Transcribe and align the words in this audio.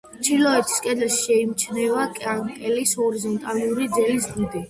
ჩრდილოეთის 0.27 0.79
კედელში 0.85 1.19
შეიმჩნევა 1.25 2.07
კანკელის 2.17 2.95
ჰორიზონტალური 3.01 3.89
ძელის 3.99 4.29
ბუდე. 4.35 4.59